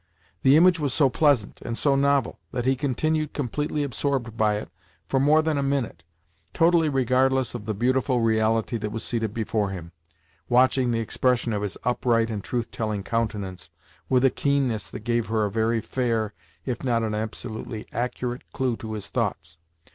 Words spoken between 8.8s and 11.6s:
was seated before him, watching the expression